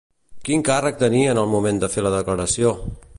Quin 0.47 0.63
càrrec 0.69 0.97
tenia 1.03 1.35
en 1.35 1.41
el 1.43 1.53
moment 1.53 1.85
de 1.85 1.93
fer 1.97 2.05
la 2.09 2.15
declaració? 2.17 2.77